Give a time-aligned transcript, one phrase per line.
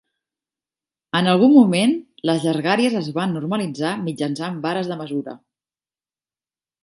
[1.19, 1.91] En algun moment,
[2.29, 5.37] les llargàries es van normalitzar mitjançant vares de mesura.